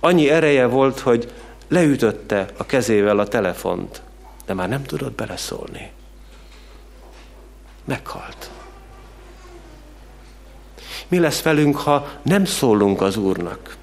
[0.00, 1.32] Annyi ereje volt, hogy
[1.68, 4.02] leütötte a kezével a telefont,
[4.46, 5.90] de már nem tudott beleszólni
[7.86, 8.50] meghalt.
[11.08, 13.76] Mi lesz velünk, ha nem szólunk az Úrnak?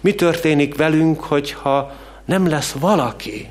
[0.00, 1.92] Mi történik velünk, hogyha
[2.24, 3.50] nem lesz valaki,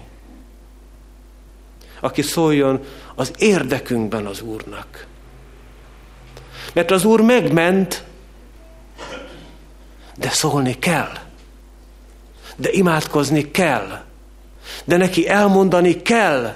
[1.99, 5.05] aki szóljon az érdekünkben az Úrnak?
[6.73, 8.03] Mert az Úr megment,
[10.15, 11.28] de szólni kell.
[12.59, 14.03] De imádkozni kell.
[14.83, 16.55] De neki elmondani kell,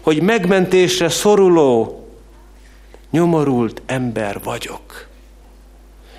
[0.00, 2.06] hogy megmentésre szoruló,
[3.10, 5.06] nyomorult ember vagyok.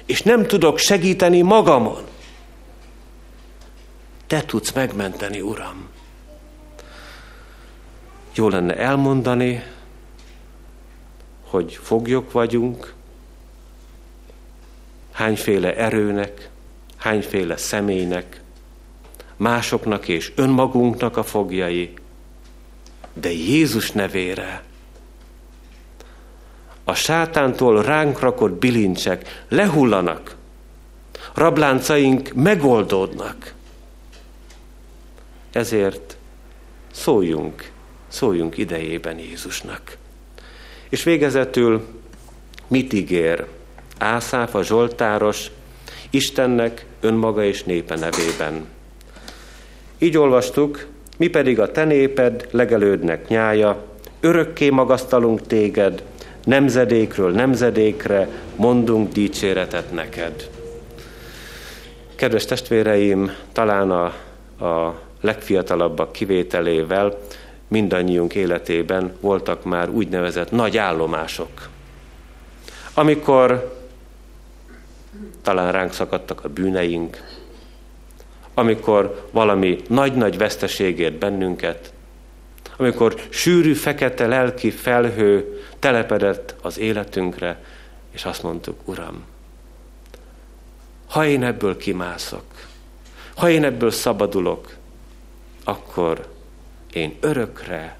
[0.05, 2.03] És nem tudok segíteni magamon.
[4.27, 5.89] Te tudsz megmenteni, Uram.
[8.33, 9.63] Jó lenne elmondani,
[11.49, 12.93] hogy foglyok vagyunk,
[15.11, 16.49] hányféle erőnek,
[16.97, 18.41] hányféle személynek,
[19.43, 21.93] másoknak és önmagunknak a fogjai,
[23.13, 24.63] de Jézus nevére.
[26.83, 30.35] A sátántól ránk rakott bilincsek lehullanak,
[31.33, 33.53] rabláncaink megoldódnak.
[35.51, 36.17] Ezért
[36.91, 37.71] szóljunk,
[38.07, 39.97] szóljunk idejében Jézusnak.
[40.89, 41.87] És végezetül
[42.67, 43.47] mit ígér
[43.97, 45.51] Ászáf, a Zsoltáros,
[46.09, 48.72] Istennek, önmaga és népe nevében.
[50.03, 50.85] Így olvastuk,
[51.17, 53.83] mi pedig a te néped legelődnek nyája,
[54.19, 56.03] örökké magasztalunk téged,
[56.43, 60.49] nemzedékről nemzedékre mondunk dicséretet neked.
[62.15, 64.03] Kedves testvéreim, talán a,
[64.65, 67.17] a legfiatalabbak kivételével
[67.67, 71.69] mindannyiunk életében voltak már úgynevezett nagy állomások.
[72.93, 73.77] Amikor
[75.41, 77.17] talán ránk szakadtak a bűneink,
[78.53, 81.93] amikor valami nagy-nagy veszteségért bennünket,
[82.77, 87.63] amikor sűrű, fekete lelki felhő telepedett az életünkre,
[88.11, 89.23] és azt mondtuk, Uram,
[91.07, 92.43] ha én ebből kimászok,
[93.35, 94.75] ha én ebből szabadulok,
[95.63, 96.31] akkor
[96.93, 97.97] én örökre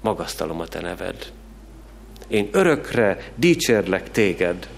[0.00, 1.32] magasztalom a te neved.
[2.28, 4.68] Én örökre dicsérlek téged.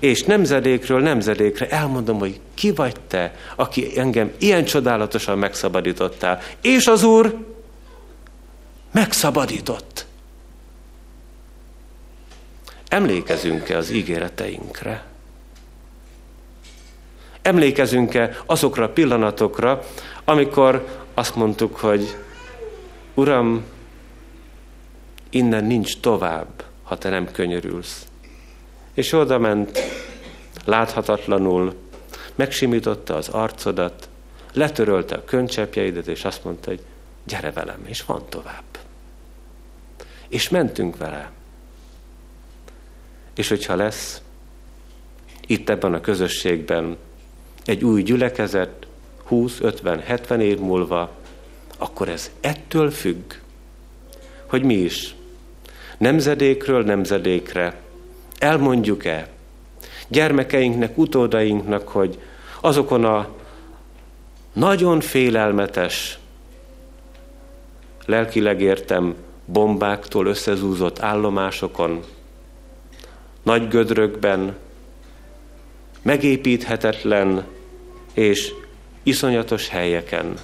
[0.00, 6.40] És nemzedékről nemzedékre elmondom, hogy ki vagy te, aki engem ilyen csodálatosan megszabadítottál.
[6.60, 7.36] És az Úr
[8.92, 10.06] megszabadított.
[12.88, 15.04] Emlékezünk-e az ígéreteinkre?
[17.42, 19.82] Emlékezünk-e azokra a pillanatokra,
[20.24, 22.16] amikor azt mondtuk, hogy
[23.14, 23.64] Uram,
[25.30, 28.09] innen nincs tovább, ha te nem könyörülsz.
[29.00, 29.78] És oda ment,
[30.64, 31.74] láthatatlanul,
[32.34, 34.08] megsimította az arcodat,
[34.52, 36.80] letörölte a könycsepjeidet, és azt mondta, hogy
[37.24, 38.62] gyere velem, és van tovább.
[40.28, 41.30] És mentünk vele.
[43.34, 44.22] És hogyha lesz
[45.46, 46.96] itt ebben a közösségben
[47.64, 48.86] egy új gyülekezet,
[49.24, 51.10] 20, 50, 70 év múlva,
[51.78, 53.32] akkor ez ettől függ,
[54.46, 55.14] hogy mi is
[55.98, 57.88] nemzedékről nemzedékre
[58.40, 59.28] elmondjuk-e
[60.08, 62.18] gyermekeinknek, utódainknak, hogy
[62.60, 63.28] azokon a
[64.52, 66.18] nagyon félelmetes,
[68.06, 69.14] lelkileg értem,
[69.44, 72.04] bombáktól összezúzott állomásokon,
[73.42, 74.56] nagy gödrökben,
[76.02, 77.44] megépíthetetlen
[78.14, 78.52] és
[79.02, 80.34] iszonyatos helyeken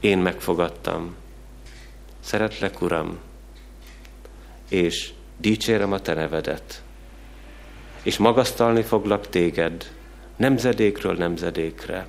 [0.00, 1.14] én megfogadtam.
[2.20, 3.18] Szeretlek, Uram,
[4.68, 6.82] és dicsérem a Te nevedet,
[8.08, 9.90] és magasztalni foglak Téged
[10.36, 12.06] nemzedékről nemzedékre.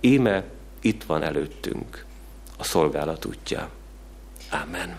[0.00, 0.44] Íme
[0.80, 2.04] itt van előttünk
[2.58, 3.68] a szolgálat útja.
[4.50, 4.98] Amen.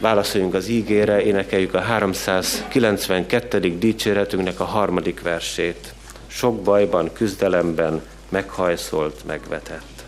[0.00, 3.78] Válaszoljunk az ígére, énekeljük a 392.
[3.78, 5.94] dicséretünknek a harmadik versét.
[6.26, 10.04] Sok bajban, küzdelemben meghajszolt, megvetett.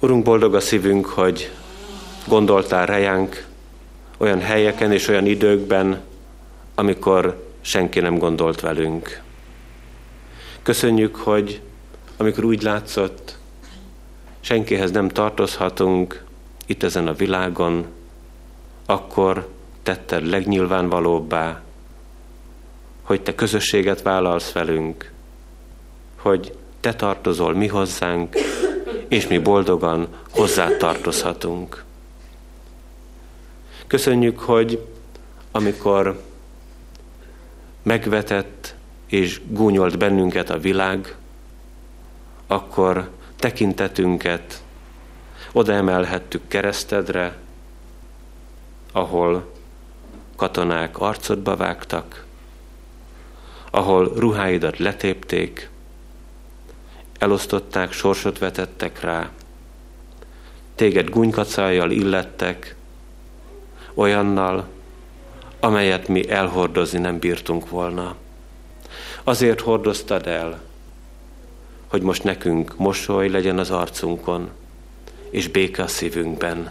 [0.00, 1.52] Urunk, boldog a szívünk, hogy
[2.26, 3.54] gondoltál rejánk
[4.16, 6.00] olyan helyeken és olyan időkben,
[6.74, 9.22] amikor senki nem gondolt velünk.
[10.62, 11.60] Köszönjük, hogy
[12.16, 13.38] amikor úgy látszott,
[14.40, 16.24] senkihez nem tartozhatunk
[16.66, 17.86] itt ezen a világon,
[18.86, 19.48] akkor
[19.82, 21.62] tetted legnyilvánvalóbbá,
[23.02, 25.12] hogy te közösséget vállalsz velünk,
[26.16, 28.36] hogy te tartozol mi hozzánk,
[29.08, 31.85] és mi boldogan hozzá tartozhatunk.
[33.86, 34.86] Köszönjük, hogy
[35.50, 36.22] amikor
[37.82, 38.74] megvetett
[39.06, 41.16] és gúnyolt bennünket a világ,
[42.46, 44.62] akkor tekintetünket
[45.52, 47.36] oda emelhettük keresztedre,
[48.92, 49.52] ahol
[50.36, 52.24] katonák arcodba vágtak,
[53.70, 55.70] ahol ruháidat letépték,
[57.18, 59.30] elosztották, sorsot vetettek rá,
[60.74, 62.75] téged gúnykacájjal illettek,
[63.96, 64.68] olyannal,
[65.60, 68.14] amelyet mi elhordozni nem bírtunk volna.
[69.24, 70.60] Azért hordoztad el,
[71.86, 74.50] hogy most nekünk mosoly legyen az arcunkon,
[75.30, 76.70] és béke a szívünkben.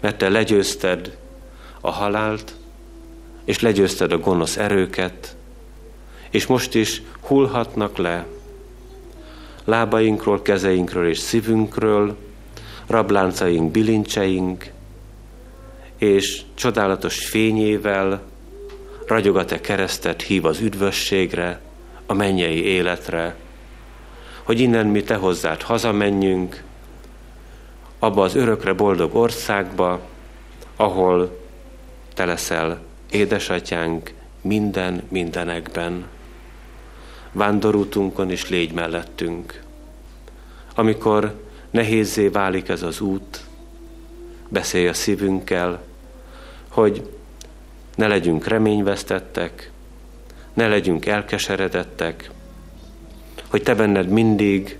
[0.00, 1.16] Mert te legyőzted
[1.80, 2.54] a halált,
[3.44, 5.36] és legyőzted a gonosz erőket,
[6.30, 8.26] és most is hullhatnak le
[9.64, 12.16] lábainkról, kezeinkről és szívünkről,
[12.86, 14.70] rabláncaink, bilincseink,
[15.98, 18.22] és csodálatos fényével
[19.06, 21.60] ragyog a te keresztet, hív az üdvösségre,
[22.06, 23.34] a mennyei életre,
[24.42, 26.62] hogy innen mi te hozzád hazamenjünk,
[27.98, 30.00] abba az örökre boldog országba,
[30.76, 31.38] ahol
[32.14, 32.80] te leszel
[33.10, 36.06] édesatyánk minden mindenekben.
[37.32, 39.62] Vándorútunkon is légy mellettünk.
[40.74, 43.40] Amikor nehézé válik ez az út,
[44.48, 45.82] beszélj a szívünkkel,
[46.68, 47.08] hogy
[47.94, 49.70] ne legyünk reményvesztettek,
[50.54, 52.30] ne legyünk elkeseredettek,
[53.48, 54.78] hogy te benned mindig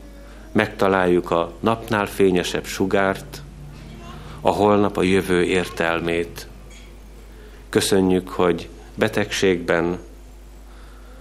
[0.53, 3.43] megtaláljuk a napnál fényesebb sugárt,
[4.41, 6.47] a holnap a jövő értelmét.
[7.68, 9.99] Köszönjük, hogy betegségben,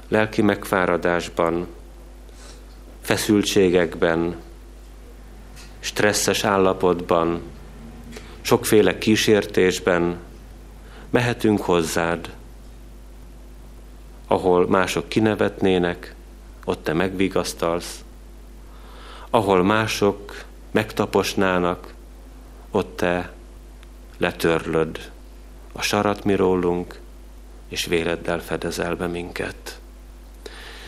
[0.07, 1.67] lelki megfáradásban,
[3.01, 4.35] feszültségekben,
[5.79, 7.41] stresszes állapotban,
[8.41, 10.17] sokféle kísértésben
[11.09, 12.33] mehetünk hozzád,
[14.27, 16.15] ahol mások kinevetnének,
[16.65, 18.03] ott te megvigasztalsz,
[19.29, 21.93] ahol mások megtaposnának,
[22.71, 23.31] ott te
[24.17, 25.11] letörlöd
[25.71, 26.99] a sarat mi rólunk,
[27.67, 29.79] és véleddel fedezel be minket.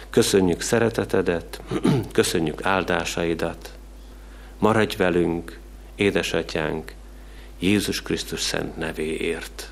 [0.10, 1.62] Köszönjük szeretetedet,
[2.12, 3.74] köszönjük áldásaidat,
[4.58, 5.60] maradj velünk,
[5.96, 6.94] édesatyánk,
[7.60, 9.72] Jézus Krisztus szent nevéért.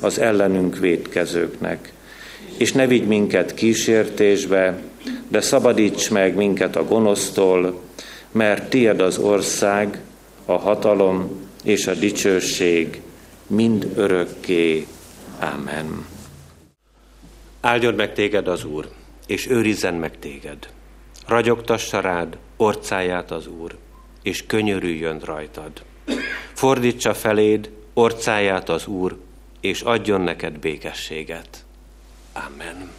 [0.00, 1.92] az ellenünk védkezőknek.
[2.56, 4.78] És ne vigy minket kísértésbe,
[5.28, 7.80] de szabadíts meg minket a gonosztól,
[8.32, 10.00] mert tied az ország,
[10.44, 13.00] a hatalom és a dicsőség
[13.46, 14.86] mind örökké.
[15.40, 16.06] Amen.
[17.60, 18.88] Áldjon meg téged az Úr,
[19.26, 20.68] és őrizzen meg téged.
[21.26, 23.76] Ragyogtassa rád orcáját az Úr,
[24.22, 25.72] és könyörüljön rajtad.
[26.52, 29.16] Fordítsa feléd orcáját az Úr,
[29.60, 31.64] és adjon neked békességet.
[32.32, 32.90] Amen.